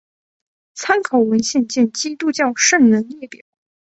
[0.73, 3.45] 参考文献见基督教圣人列表。